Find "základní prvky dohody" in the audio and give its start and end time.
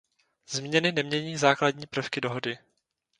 1.37-2.57